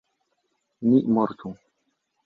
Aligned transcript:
Ni 0.89 1.03
mortu! 1.19 1.55